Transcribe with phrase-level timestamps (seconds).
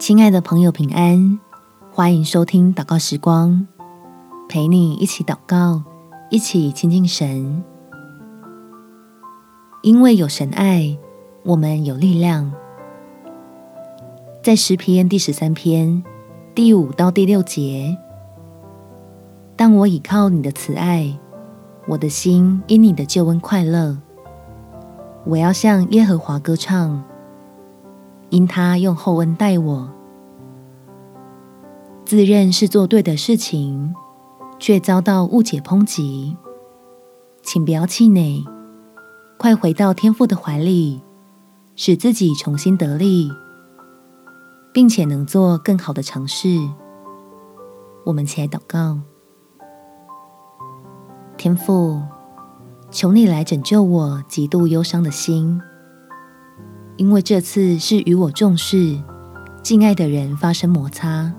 [0.00, 1.38] 亲爱的朋友，平安！
[1.92, 3.68] 欢迎收听祷告时光，
[4.48, 5.82] 陪你一起祷告，
[6.30, 7.62] 一起亲近神。
[9.82, 10.96] 因为有神爱，
[11.44, 12.50] 我们有力量。
[14.42, 16.02] 在诗篇第十三篇
[16.54, 17.94] 第五到第六节，
[19.54, 21.14] 当我倚靠你的慈爱，
[21.86, 23.98] 我的心因你的救恩快乐。
[25.26, 27.04] 我要向耶和华歌唱。
[28.30, 29.90] 因他用厚恩待我，
[32.10, 33.94] 自认是做对的事情，
[34.58, 36.36] 却遭到误解抨击。
[37.40, 38.44] 请不要气馁，
[39.38, 41.00] 快回到天父的怀里，
[41.76, 43.30] 使自己重新得力，
[44.74, 46.48] 并且能做更好的尝试。
[48.04, 48.98] 我们起来祷告，
[51.36, 52.02] 天父，
[52.90, 55.60] 求你来拯救我极度忧伤的心。
[56.96, 59.00] 因为这次是与我重视、
[59.62, 61.32] 敬爱的人发生摩擦，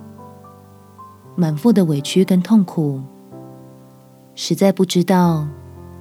[1.42, 3.02] 满腹的委屈跟痛苦，
[4.36, 5.48] 实在不知道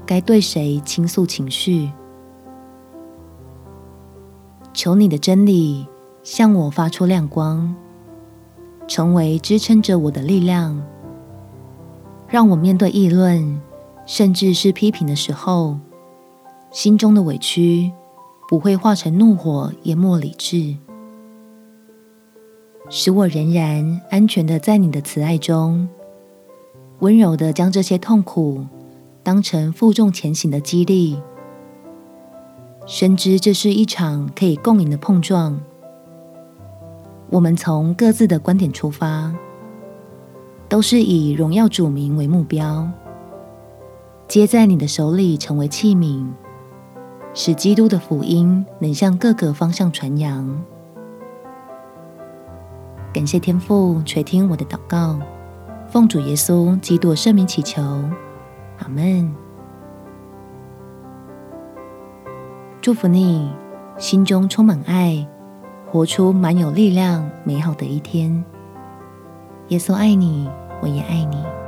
[0.05, 1.91] 该对谁倾诉情绪。
[4.75, 5.87] 求你的真理
[6.23, 7.75] 向我发出亮光，
[8.87, 10.79] 成为支撑着我的力量，
[12.29, 13.63] 让我面对议论，
[14.05, 15.79] 甚至是批评的时候，
[16.71, 17.91] 心中的委屈，
[18.47, 20.77] 不会化成怒火淹没理智，
[22.93, 25.89] 使我仍然安全的在你的慈爱中，
[26.99, 28.67] 温柔的将这些痛苦
[29.23, 31.17] 当成负重前行的激励，
[32.87, 35.61] 深知这是一场可以共赢的碰撞。
[37.31, 39.33] 我们从各自的观点出发，
[40.69, 42.91] 都是以荣耀主名为目标，
[44.27, 46.27] 皆在你的手里成为器皿。
[47.33, 50.61] 使基督的福音能向各个方向传扬。
[53.13, 55.19] 感谢天父垂听我的祷告，
[55.89, 57.83] 奉主耶稣基督圣名祈求，
[58.79, 59.35] 阿门。
[62.81, 63.51] 祝福你，
[63.99, 65.27] 心中充满爱，
[65.91, 68.45] 活出满有力量、美好的一天。
[69.69, 70.49] 耶稣爱你，
[70.81, 71.60] 我也爱你。